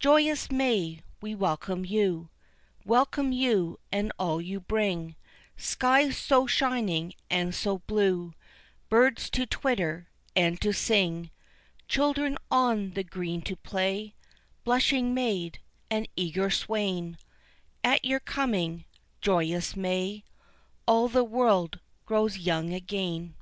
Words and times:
Joyous 0.00 0.50
May, 0.50 1.00
we 1.22 1.32
welcome 1.36 1.84
you, 1.84 2.28
Welcome 2.84 3.30
you 3.30 3.78
and 3.92 4.10
all 4.18 4.40
you 4.40 4.58
bring, 4.58 5.14
Skies 5.56 6.18
so 6.18 6.48
shining 6.48 7.14
and 7.30 7.54
so 7.54 7.78
blue, 7.78 8.34
Birds 8.88 9.30
to 9.30 9.46
twitter 9.46 10.08
and 10.34 10.60
to 10.60 10.72
sing, 10.72 11.30
Children 11.86 12.36
on 12.50 12.94
the 12.94 13.04
green 13.04 13.42
to 13.42 13.54
play, 13.54 14.16
Blushing 14.64 15.14
maid, 15.14 15.60
and 15.88 16.08
eager 16.16 16.50
swain, 16.50 17.16
At 17.84 18.04
your 18.04 18.18
coming, 18.18 18.86
joyous 19.20 19.76
May, 19.76 20.24
All 20.88 21.06
the 21.06 21.22
world 21.22 21.78
grows 22.06 22.38
young 22.38 22.72
again. 22.72 23.36